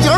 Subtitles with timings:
[0.00, 0.17] 点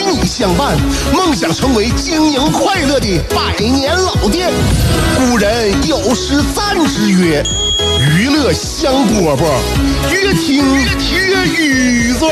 [0.01, 0.75] 与你相伴，
[1.13, 4.51] 梦想成为经营快乐的百年老店。
[5.15, 7.43] 古人有诗赞之曰
[8.17, 9.43] ：“娱乐香饽饽，
[10.11, 12.27] 越听越雨左。”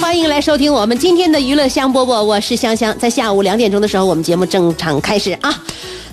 [0.00, 2.98] 欢迎来收听我们今天的娱乐香饽饽，我是香香。
[2.98, 5.62] 在下午两点钟的时候，我们节目正常开始啊。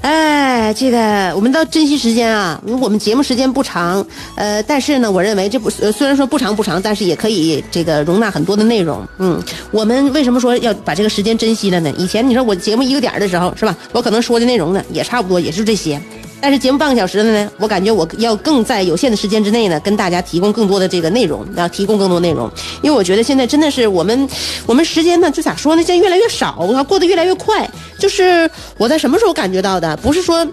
[0.04, 2.62] 哎，这个我们要珍惜时间啊！
[2.82, 4.06] 我们节目时间不长，
[4.36, 9.02] 呃，但是呢，我认为这不呃虽然说不长不长，但是也可以这个容纳很多的内容。
[9.20, 9.42] 嗯，
[9.72, 11.94] 我们为什么说要把这个时间珍惜了呢？
[11.98, 13.74] 以前你说我节目一个点儿的时候，是吧？
[13.94, 15.98] 我可能说的内容呢也差不多，也就这些。
[16.44, 22.52] 但是节目半个小时了呢，我感觉我要更在有限的时间之内呢，跟大家提供更多的这个内容，要提供更多内容。
[22.82, 24.28] 因为我觉得现在真的是我们，
[24.66, 27.66] 我们时间呢，就咋说呢，现在越来越少，我过得越来越快。
[27.98, 29.96] 就是我在什么时候感觉到的？
[29.96, 30.46] 不是说，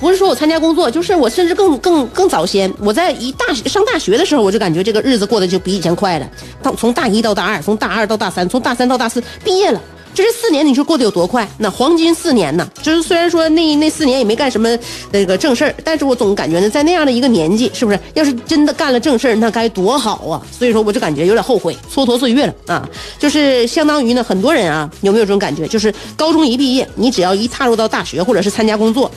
[0.00, 6.30] 不是说我参加工作，就是我甚至更更更早先，我在一大上大学的时候，我就感觉这个日子过得就比以前快了。
[6.62, 9.82] 到从大一到大二，从大二到大三，从大三到大四，毕业了。
[10.14, 11.48] 这是四年，你说过得有多快？
[11.56, 12.68] 那黄金四年呢？
[12.82, 14.68] 就是虽然说那那四年也没干什么
[15.10, 17.98] 那个正事儿，但是我总感觉呢，在那样的一个年纪，是不是？
[18.12, 20.42] 要是真的干了正事儿，那该多好啊！
[20.50, 22.86] 所以说，我就感觉有点后悔，蹉跎岁月了啊！
[23.18, 25.66] 就是相当于呢，很多人啊，有没有这种感觉？
[25.66, 29.10] 就是高中一毕业，你只要一踏入到大学或者是参加工作，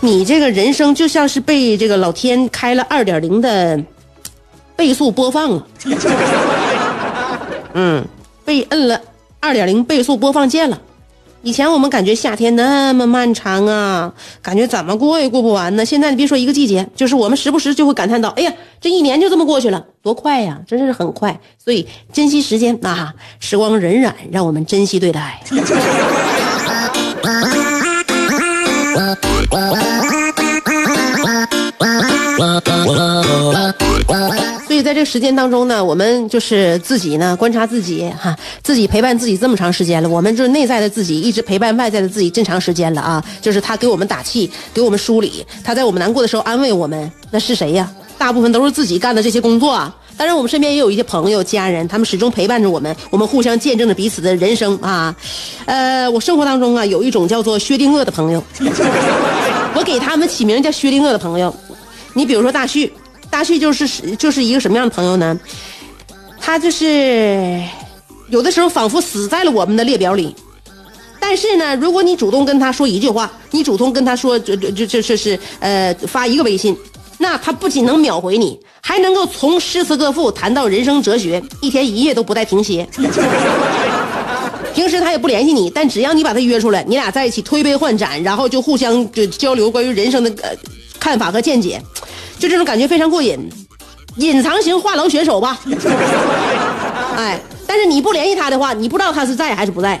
[0.00, 3.82] 你这个人生就像是被这个老天开了二点零的
[4.76, 5.66] 倍速播放了，
[7.72, 8.04] 嗯，
[8.44, 9.00] 被摁了。
[9.40, 10.78] 二点零倍速播放键了，
[11.42, 14.12] 以前我们感觉夏天那么漫长啊，
[14.42, 15.84] 感觉怎么过也过不完呢。
[15.84, 20.58] 现在你别说一个季节，就是我们时不时就会感叹到：哎呀，这一年就这么过去了，多快呀！
[20.66, 21.40] 真是很快。
[21.58, 25.40] 所以珍惜时间啊，时光荏苒，让我们珍惜对待。
[34.70, 47.90] 所以在这个时间当中呢，我们就是自己呢观察自己哈，自己陪伴自己这么长时间了，我们就是内在的自己一直陪伴外在的自己这么长时间了啊，就是他给我们打气，给我们梳理，他在我们难过的时候安慰我们，那是谁呀？
[48.16, 49.92] 大部分都是自己干的这些工作啊。
[50.16, 55.12] 当然，我们身边也有一些朋友、家人，他们始终陪伴着我们，我们互相见证着彼此的人生啊。
[55.64, 58.40] 呃，我生活当中啊有一种叫做薛定谔的朋友，
[59.74, 61.52] 我给他们起名叫薛定谔的朋友。
[62.14, 62.92] 你比如说大旭，
[63.30, 63.86] 大旭就是
[64.16, 65.38] 就是一个什么样的朋友呢？
[66.40, 67.62] 他就是
[68.28, 70.34] 有的时候仿佛死在了我们的列表里，
[71.20, 76.76] 但是呢，如果你主动跟他说一句话，你主动跟他说就就就就是是呃发一个微信，
[77.18, 82.88] 那他不仅能秒回你，还能够从诗词歌赋谈到人生哲学，一天一夜都不带停歇。
[84.74, 90.56] 平时他也不联系你，但只要你把他约出来，你俩在一起推杯换盏，然后就互相就交流关于人生的呃
[90.98, 91.82] 看法和见解，
[92.40, 93.38] 就这种感觉非常过瘾。
[94.16, 95.60] 隐藏型画廊选手吧，
[97.16, 100.00] 哎，但是你不联系他的话，你不知道他是在还是不在。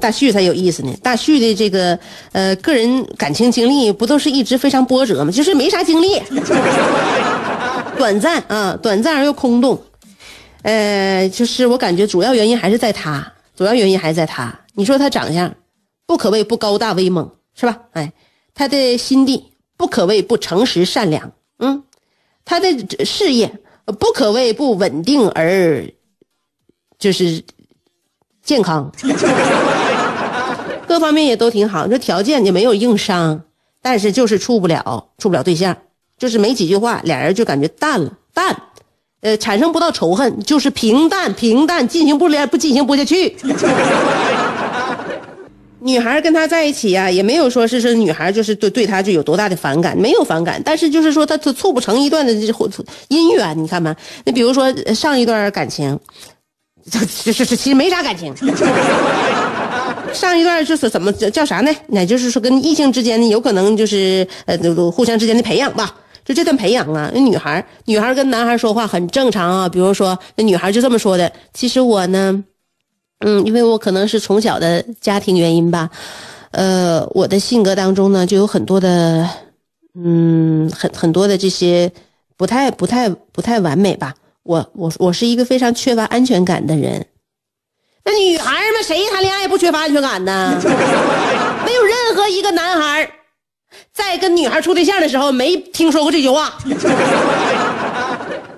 [0.00, 0.94] 大旭才有意思呢。
[1.02, 1.98] 大旭的这个
[2.32, 5.30] 呃个人感情经历不都是一直非常波折吗？
[5.32, 6.22] 就是没啥经历，
[7.98, 9.82] 短暂啊，短暂而又空洞。
[10.68, 14.54] 呃，就是我感觉主要原因还是在他，主要原因还是在他。
[14.74, 15.54] 你说他长相
[16.04, 17.78] 不可谓不高大威猛，是吧？
[17.92, 18.12] 哎，
[18.52, 21.84] 他的心地不可谓不诚实善良，嗯，
[22.44, 22.68] 他的
[23.02, 23.50] 事业
[23.98, 25.90] 不可谓不稳定而
[26.98, 27.42] 就是
[28.42, 28.92] 健康。
[30.86, 33.42] 各方面也都挺好，这条件也没有硬伤，
[33.80, 35.74] 但是就是处不了，处不了对象，
[36.18, 38.64] 就是没几句话，俩人就感觉淡了，淡，
[39.20, 43.36] 呃，产生不到仇恨，就是平淡，平淡，进行不了，不进行不下去。
[45.80, 52.52] 女孩跟他在一起呀，也没有说是说女孩就是对对他就有多大的反感，没有反感，但是就是说他他促不成一段的这
[53.08, 53.94] 姻缘，你看吧，
[54.24, 55.98] 那比如说上一段感情，
[56.90, 58.34] 这这这其实没啥感情。
[60.12, 61.70] 上一段就是怎么叫啥呢？
[61.88, 64.56] 那就是说跟异性之间有可能就是呃
[64.90, 65.94] 互相之间的培养吧。
[66.28, 69.66] 就这段培养啊，那女孩女孩跟男孩说话很正常啊。
[69.66, 72.44] 比如说，那女孩就这么说的：“其实我呢，
[73.20, 75.88] 嗯，因为我可能是从小的家庭原因吧，
[76.50, 79.26] 呃，我的性格当中呢就有很多的，
[79.98, 81.90] 嗯，很很多的这些
[82.36, 84.14] 不太不太不太完美吧。
[84.42, 87.06] 我我我是一个非常缺乏安全感的人。
[88.04, 90.60] 那女孩们谁谈恋爱不缺乏安全感呢？
[91.64, 93.10] 没有任何一个男孩。”
[93.98, 96.54] 在跟女孩处对象的时候，没听说过这句话。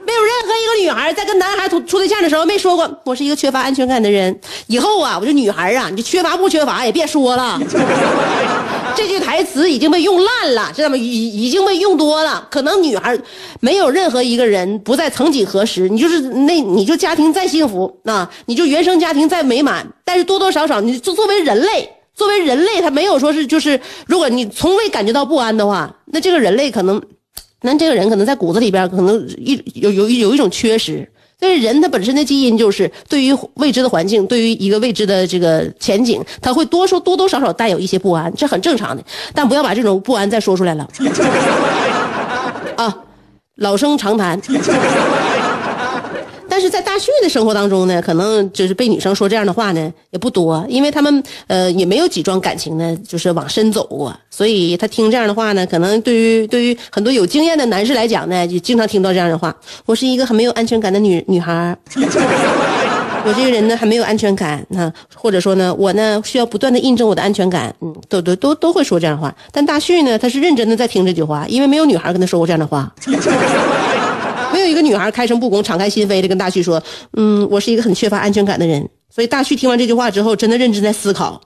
[0.06, 4.36] 没有任何一个女孩在跟男孩处处对象的时候没说过“我是一个缺乏安全感的人”。
[4.66, 7.58] 以后啊，我这女孩啊，你缺乏不缺乏也别说了。
[8.96, 10.96] 这句台词已经被用烂了，知道吗？
[10.96, 12.46] 已已经被用多了。
[12.50, 13.16] 可能女孩
[13.60, 21.88] 没有任何一个人不在曾几何时，你就是那你就家庭再幸福啊，你就原生家庭再美满，但是多多少少，你作作为人类。
[22.20, 27.00] 作为人类，他没有说是就是，如果你从未感觉到不安的话，那这个人类可能，
[27.62, 31.10] 那这个人可能在骨子里边可能一有有有一种缺失。
[31.38, 39.02] 但是人他本身的基因就是对于未知的环境，对于一个未知的这个前景，他会多说多多少少带有一些不安，这很正常的。
[39.34, 40.86] 但不要把这种不安再说出来了，
[42.76, 42.94] 啊，
[43.56, 44.38] 老生常谈。
[46.60, 59.56] 但是在大旭的生活当中呢，可能就是被女生说这样的话呢也不多，因为他们呃也没有几桩感情呢，就是往深走过，所以他听这样的话呢，可能对于对于很多有经验的男士来讲呢，就经常听到这样的话。
[59.86, 61.74] 我是一个很没有安全感的女女孩，
[63.24, 69.34] 我这个人呢还没有安全感，那或者说呢，我呢需要不断的印证我的安全感，嗯，都都都都会说这样的话。
[69.50, 72.92] 但大旭呢，他是认真的在听这句话，因为没有女孩跟他说过这样的话。
[74.52, 76.82] 没有一个女孩开诚布公、敞开心扉的跟大旭说
[77.16, 81.40] ：“嗯，我是一个很缺乏安全感的人。”所以大旭听完这句话之后，真的认真在思考。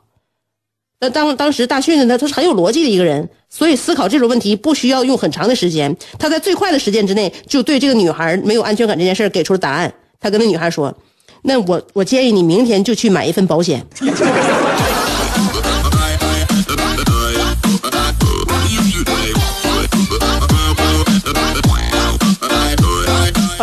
[1.01, 5.95] 那当当时大旭呢，他他是很有逻辑的一个人，所以思考这种问题不需要用很长的时间。
[6.19, 9.93] 他在最快的时间之内，就对这个女孩没有安全感这件事给出了答案。
[10.21, 10.95] 他跟那女孩说
[11.43, 13.85] ：“那我我建议你明天就去买一份保险。”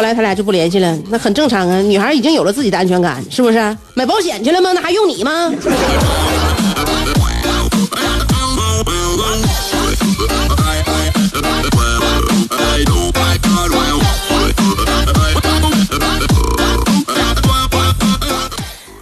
[0.01, 1.80] 后来他俩就不联系了，那很正常啊。
[1.80, 3.77] 女孩已经有了自己的安全感，是不是？
[3.94, 4.71] 买保险去了吗？
[4.74, 5.53] 那还用你吗？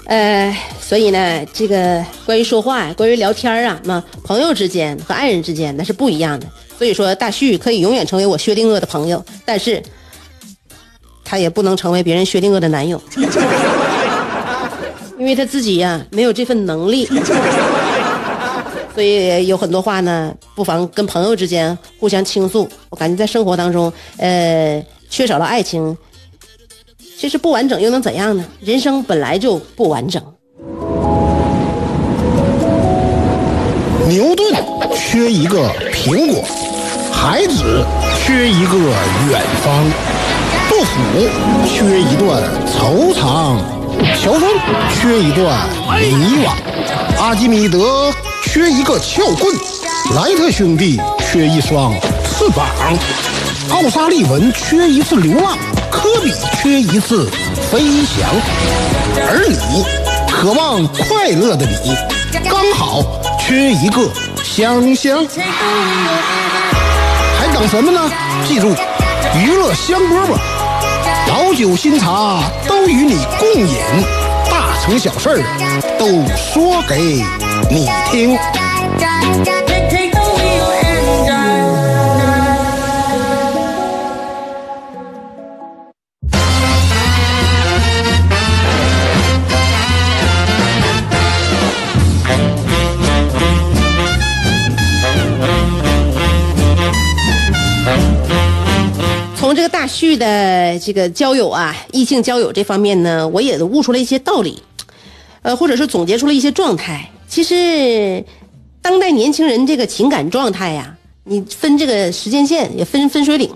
[0.06, 6.48] 呃，所以呢，这个关于说话，关于聊天啊，那朋友之间和爱人之间那是不一样的。
[6.78, 9.81] 所以说，大旭可以永远成为我薛定谔的朋友，但是。
[11.30, 13.00] 他也不能成为别人薛定谔的男友，
[15.20, 17.08] 因为他自己呀没有这份能力，
[18.96, 22.68] 所以有很多话呢，不妨跟朋友之间互相倾诉。
[22.90, 25.96] 我感觉在生活当中，呃，缺少了爱情，
[27.16, 28.44] 其实不完整又能怎样呢？
[28.60, 30.20] 人生本来就不完整。
[34.08, 34.52] 牛顿
[34.96, 36.44] 缺一个苹果，
[37.12, 37.86] 孩子
[38.26, 38.80] 缺一个
[39.30, 39.86] 远方。
[40.80, 40.96] 杜甫
[41.68, 43.58] 缺一段惆怅，
[44.24, 44.44] 乔峰
[44.96, 45.68] 缺一段
[46.00, 46.52] 迷惘，
[47.22, 48.14] 阿基米德
[48.46, 49.54] 缺一个撬棍，
[50.16, 51.92] 莱特兄弟缺一双
[52.24, 52.66] 翅膀，
[53.72, 55.57] 奥沙利文缺一次流浪，
[55.92, 56.31] 科比
[56.62, 57.30] 缺一次
[57.69, 58.30] 飞翔，
[59.28, 59.83] 而你
[60.31, 61.94] 渴望快乐的你，
[62.50, 63.04] 刚好
[63.38, 64.09] 缺一个
[64.45, 65.28] 香香，
[67.38, 68.09] 还等什么呢？
[68.48, 68.74] 记住，
[69.36, 70.58] 娱乐香饽饽。
[71.28, 73.78] 老酒新茶都与你共饮，
[74.49, 75.39] 大成小事儿
[75.97, 77.23] 都说给
[77.69, 78.37] 你听。
[99.35, 100.25] 从这个大旭的
[100.78, 104.61] 这个交友啊，异性交友这方面呢，我也悟出了一些道理，
[105.42, 107.09] 呃，或者是总结出了一些状态。
[107.28, 108.23] 其实，
[108.81, 113.49] 当代年轻人这个情感状态呀，你分这个时间线，也分分水岭。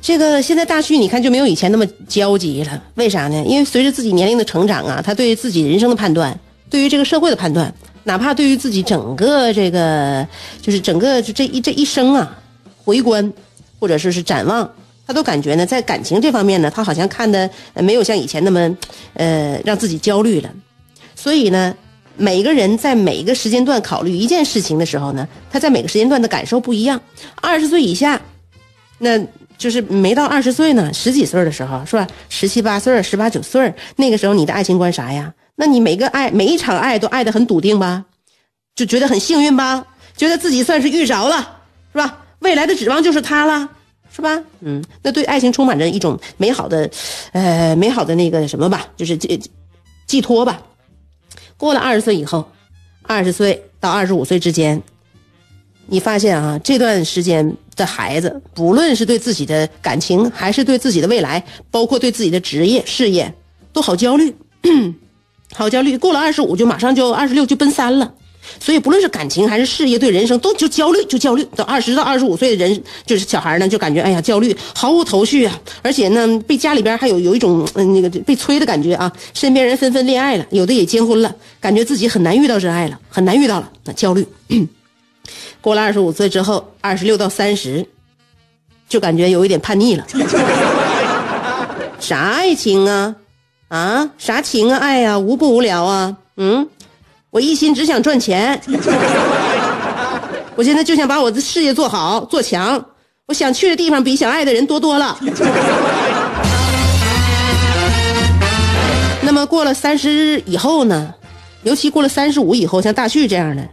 [0.00, 3.44] 这个现在大旭你看就没有以前那么焦急了，为啥呢？
[3.46, 7.72] 因为随着自己年龄的成长啊，他对于自己人生的判断，对于这个社会的判断，
[8.04, 10.26] 哪怕对于自己整个这个
[10.60, 12.36] 就是整个就这一这一生啊，
[12.84, 13.32] 回观
[13.78, 14.68] 或者说是展望。
[15.06, 18.76] 他都感觉呢，在感情这方面呢，他好像看的没有像以前那么，
[19.14, 20.50] 呃，让自己焦虑了。
[21.14, 21.74] 所以呢，
[22.16, 27.00] 每个人在每一个时间段考虑一件事情的时候呢，他在每个时间段的感受不一样。
[27.40, 28.20] 二十岁以下，
[28.98, 29.18] 那
[29.58, 32.06] 就是没到二十岁呢，十几岁的时候是吧？
[32.28, 35.32] 十七八岁、十八九岁，那个时候你的爱情观啥呀？
[35.56, 38.04] 那你每个爱每一场爱都爱得很笃定吧？
[38.74, 39.84] 就觉得很幸运吧？
[40.16, 41.58] 觉得自己算是遇着了，
[41.92, 42.18] 是吧？
[42.40, 43.68] 未来的指望就是他了，
[44.14, 44.42] 是吧？
[44.60, 46.88] 嗯，那对爱情充满着一种美好的，
[47.32, 49.40] 呃，美好的那个什么吧，就是寄
[50.06, 50.60] 寄托吧。
[51.56, 52.46] 过了二十岁以后，
[53.02, 54.82] 二十岁到二十五岁之间。
[55.86, 63.34] 你发现啊，这段时间的孩子，不论是对自己的感情，还是对自己的未来，包括对自己的职业、事业，
[63.72, 64.34] 都好焦虑，
[65.52, 65.98] 好焦虑。
[65.98, 68.14] 过了二十五，就马上就二十六就奔三了，
[68.60, 71.44] 所以不论是感情还是事业，对人生都就焦虑，就焦虑。
[71.56, 84.26] 到二十到二十五岁的人，就是小孩呢，就感觉哎呀焦虑，毫无头绪啊，而且呢，被家里边还有有一种嗯那个被催的感觉啊，身边人纷纷恋爱了，有的也结婚了，感觉自己很难遇到真爱了，很难遇到了，那焦虑。
[85.60, 87.86] 过了二十五岁之后，二十六到三十，
[88.88, 90.04] 就感觉有一点叛逆了。
[92.00, 93.14] 啥爱情啊？
[93.68, 94.78] 啊，啥情啊？
[94.78, 96.16] 爱呀，无不无聊啊。
[96.36, 96.68] 嗯，
[97.32, 98.60] 我一心只想赚钱。
[100.54, 102.84] 我现在就想把我的事业做好做强。
[103.26, 105.18] 我想去的地方比想爱的人多多了。
[109.22, 111.14] 那么过了三十以后呢？
[111.62, 113.66] 尤其过了三十五以后，像大旭这样的。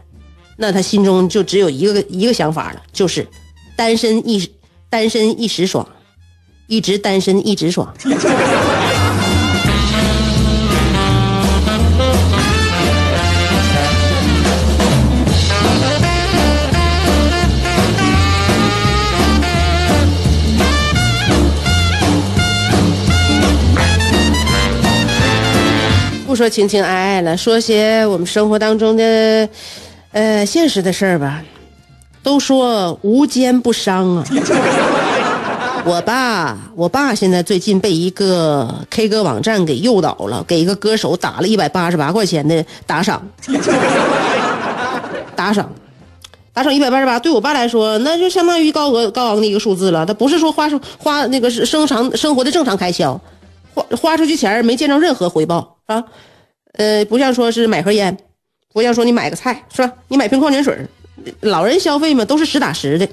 [0.56, 3.28] 那他心中就只有一个一个想法了，就是
[3.76, 4.50] 单身一
[4.88, 5.86] 单身一时爽，
[6.66, 7.92] 一直单身一直爽。
[26.40, 29.46] 说情情爱爱了，说些我们生活当中的。
[30.12, 31.42] 呃，现实的事儿吧，
[32.22, 34.24] 都说无奸不商啊。
[35.84, 43.22] 我爸，我爸现在最近被一个 K 歌网站给诱导了，给一个歌手打了一百八十八块钱的打赏。
[45.36, 45.70] 打赏，
[46.54, 50.06] 打赏一百八十八，对我爸来说，那就相当于高额高昂的一个数字了。
[50.06, 53.20] 他不是说花出花那个是生常生活的正常开销，
[53.74, 56.02] 花花出去钱没见着任何回报啊。
[56.72, 58.16] 呃，不像说是买盒烟。
[58.72, 59.92] 不像说你买个菜是吧？
[60.06, 60.78] 你买瓶矿泉水
[61.40, 63.08] 老人消费嘛都是实打实的，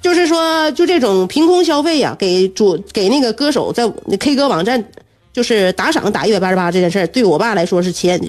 [0.00, 3.82] 就是说就这种凭空消费呀，给主给那个歌手在
[4.20, 4.84] K 歌网站
[5.32, 8.20] 就是打赏打一百八十八这件事对我爸来说是钱，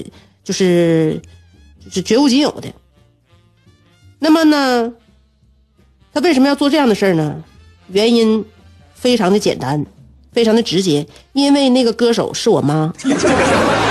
[0.44, 1.22] 就是
[1.92, 2.68] 是绝无仅有的。
[4.18, 4.92] 那么呢，
[6.12, 7.44] 他为什么要做这样的事儿呢？
[7.90, 8.44] 原因
[8.96, 9.86] 非常的简单，
[10.34, 12.92] 非常的直接，因为那个歌手是我妈。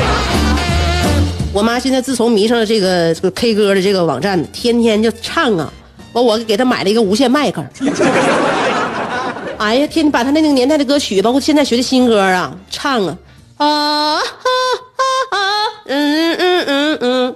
[1.56, 5.72] 我妈现在自从迷上了这个这个 K 歌的这个网站，天天就唱啊！
[6.12, 7.64] 完，我给她买了一个无线麦克。
[9.56, 13.16] 哎呀，天把她那个年代的歌曲，包括现在学的新歌啊，唱啊
[13.56, 14.20] 啊啊
[15.30, 15.38] 啊！
[15.86, 17.34] 嗯嗯嗯嗯，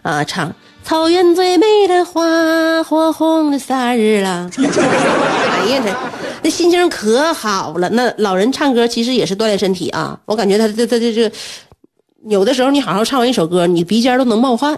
[0.00, 0.50] 啊，唱
[0.84, 4.50] 草原最美的花，火红的萨日了。
[4.58, 5.94] 哎呀，这。
[6.42, 7.88] 那心情可好了。
[7.90, 10.18] 那老人唱歌其实也是锻炼身体啊。
[10.26, 11.32] 我感觉他这、这、这、这，
[12.28, 14.76] 有的时候你好好唱完一首歌，你鼻尖都能冒汗。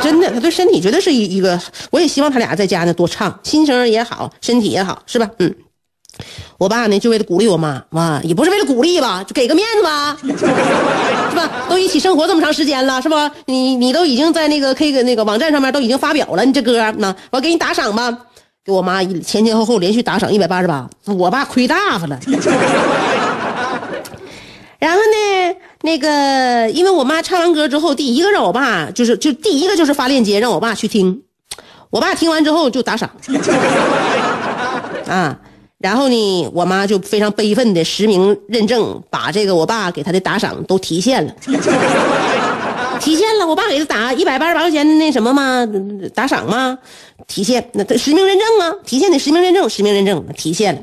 [0.00, 1.60] 真的，他对身体绝对是一一个。
[1.90, 5.28] 我也希望他俩在家呢多唱，心情也好，身体也好，是吧？
[5.38, 5.54] 嗯。
[6.58, 11.50] 我爸呢就为了鼓励我妈，妈也不是为了鼓励吧，就给个面子吧， 是吧？
[11.68, 13.30] 都一起生活这么长时间了，是吧？
[13.46, 18.16] 你你都已经在那个 K 个那个网站上面都已经发表了，你这歌那我给你打赏吧。
[18.64, 22.18] 给我妈前前后后连续打赏一百八十八，我爸亏大发了。
[24.80, 31.22] 然后呢，那个因为我妈唱完歌之后，第一个让我爸就是就第一个就是发链接让我爸去听，
[31.90, 33.08] 我爸听完之后就打赏。
[35.06, 35.38] 啊，
[35.78, 41.34] 然后呢，我妈就非常悲愤的实名认证，把这个我爸给他的打赏都提现了。
[42.98, 45.68] 提现了，我爸给他打一百八十八块钱的那什么吗？
[46.14, 46.78] 打赏吗？
[47.26, 50.80] 提现，那实名认证啊，提现得实名认证，实名认证提现了，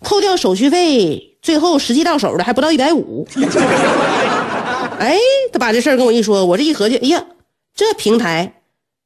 [0.00, 3.28] 扣掉手续费，最后实际到手的还不到一百五。
[4.98, 5.18] 哎，
[5.52, 7.22] 他把这事儿跟我一说，我这一合计，哎呀，
[7.74, 8.62] 这平台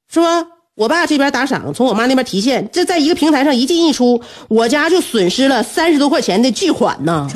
[0.09, 0.47] 是吧？
[0.79, 7.29] 我爸这边打赏，从我妈那边提现，这在一个平台上一进一出，我家就损失了三十多块钱的巨款呢。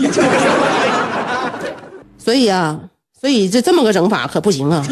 [2.17, 2.79] 所以啊。
[3.21, 4.85] 所以这这么个整法可不行啊！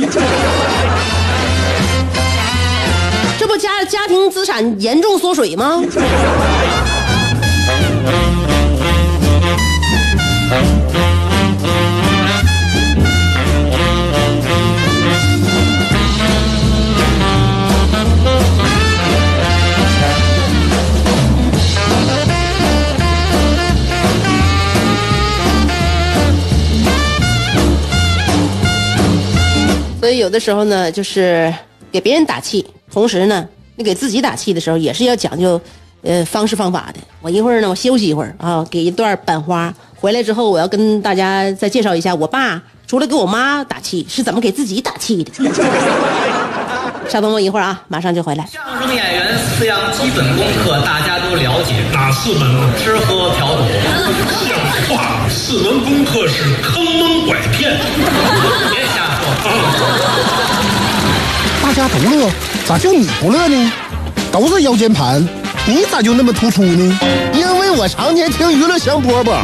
[3.40, 5.82] 这不家家庭资产严重缩水吗？
[30.10, 31.52] 以有的时候呢，就是
[31.92, 35.60] 给别人打气，同时呢，你给自己打气的时候，也是要讲究，
[36.02, 37.00] 呃，方式方法的。
[37.20, 39.72] 我一会儿呢，我休息一会儿啊，给一段板花。
[39.96, 45.30] 回来之后，我要跟大家再介绍一下，我爸除了给我妈打气，是怎么给自己打气的。
[47.08, 48.46] 稍等我一会儿啊，马上就回来。
[48.46, 52.72] 相声演员四样基本功课大家都了解，哪四门啊？
[52.78, 53.62] 吃喝嫖赌。
[54.46, 54.56] 像
[54.96, 55.28] 话！
[55.28, 57.76] 四门功课是坑蒙拐骗。
[58.70, 59.24] 别瞎说。
[61.80, 62.28] 大家都乐，
[62.66, 63.72] 咋就你不乐呢？
[64.30, 65.26] 都是腰间盘，
[65.64, 66.98] 你咋就那么突出呢？
[67.32, 69.38] 因为我常年听娱乐香饽饽，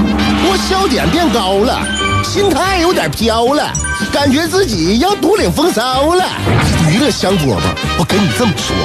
[0.44, 1.80] 我笑点变高了，
[2.22, 3.72] 心态有点飘了，
[4.12, 6.26] 感觉自己要独领风骚了。
[6.90, 7.56] 娱乐香饽饽，
[7.98, 8.76] 我跟你这么说，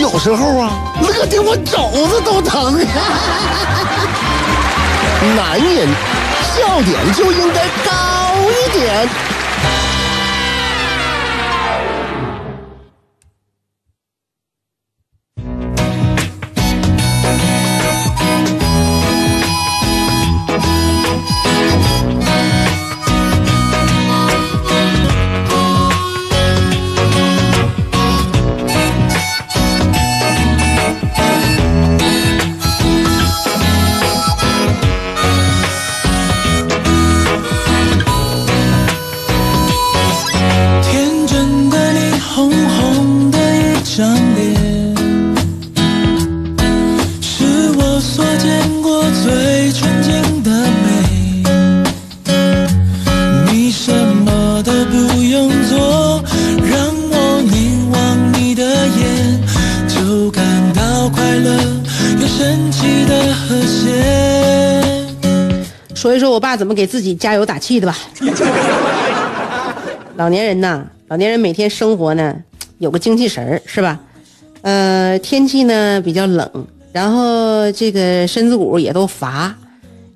[0.00, 2.74] 有时候啊，乐的我肘子都疼。
[5.36, 5.86] 男人
[6.52, 9.08] 笑点就应该高一点。
[66.48, 67.94] 爸怎么给自己加油打气的吧。
[70.16, 72.34] 老年人呐，老年人每天生活呢
[72.78, 74.00] 有个精气神儿，是吧？
[74.62, 79.54] 呃，天气呢比较冷，然后这个身子骨也都乏，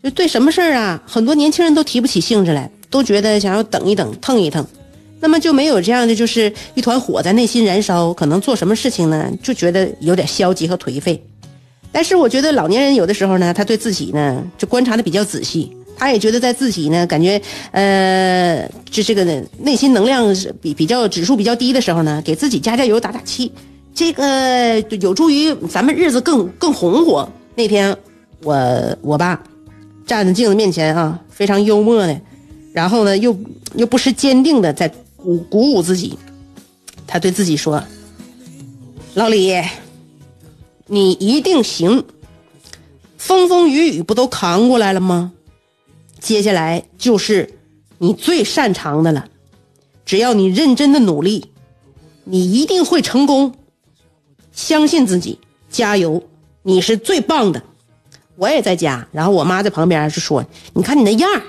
[0.03, 4.66] 就对什么事儿啊，很多年轻人都提不起兴致来，都觉得想要等一等，腾一腾。
[5.21, 11.23] 那么就没有这样的，就是一团火在内心燃烧，可能做什么事情呢，就觉得有点消极和颓废。
[11.92, 23.52] 但是我觉得老年人有的时候呢，他对自己呢就观察的比较仔细，他也觉得在自己呢感觉呃，就这个呢内心能量是比比较指数比较低的时候呢，给自己加加油打打气，
[23.94, 27.28] 这个有助于咱们日子更更红火。
[27.55, 27.96] 那天
[28.42, 29.42] 我我爸
[30.07, 32.20] 站在镜子面前啊，非常幽默的，
[32.72, 33.37] 然后呢又
[33.74, 36.18] 又不失坚定的在鼓鼓舞自己，
[37.07, 37.83] 他对自己说
[39.14, 39.55] ：“老李。”
[40.88, 42.05] 你一定行，
[43.16, 45.33] 风风雨雨不都扛过来了吗？
[46.22, 47.52] 接下来就是
[47.98, 49.26] 你最擅长的了，
[50.06, 51.50] 只要你认真的努力，
[52.22, 53.52] 你一定会成功。
[54.52, 56.22] 相信自己，加油！
[56.62, 57.61] 你是最棒的。
[58.37, 61.42] 我也在家，然后我妈在旁边就说：“你看你那样儿，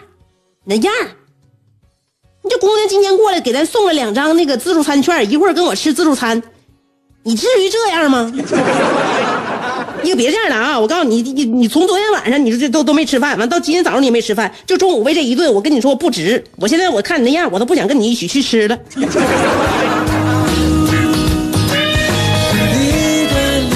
[0.64, 1.12] 你那样儿，
[2.42, 6.42] 你这姑娘今天过来给咱送了两张那个自助餐券，一会儿跟我吃自助餐，
[7.22, 8.34] 你至于这样吗？”
[10.04, 10.80] 你可别这样了啊！
[10.80, 16.44] 我告诉你，你你从昨天晚上你说这都都没吃饭，完到今天早上你也没吃饭，就中午为这一顿，我跟你说不值。
[16.58, 18.78] 我现在我看你那样，我都不想跟你一起去吃了。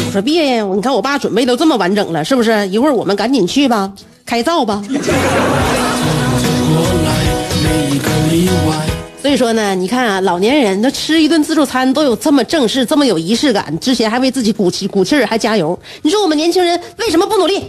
[0.05, 2.67] 我 说别呀，你看我爸准备都这么完整了，是不是？
[2.67, 3.91] 一会儿我们赶紧去吧，
[4.25, 4.83] 开灶吧。
[9.27, 15.77] 所以说呢，你看啊，老年人他吃一顿自助餐都有这么正式，这么有仪式感，之前还为自己鼓气鼓气儿，还加油。
[16.01, 17.61] 你说我们年轻人为什么不努力？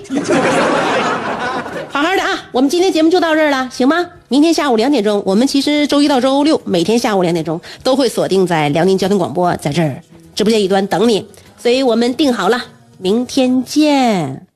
[1.89, 4.07] 好好的啊，我们今天节目就到这儿了，行吗？
[4.29, 10.01] 明天下午两点钟，我们其实周一到周六每天下午两点钟都会锁定在辽宁交通广播，在这儿
[10.37, 11.27] 直播间一端等你。
[11.61, 12.63] 所以我们定好了，
[12.99, 14.48] 明天见。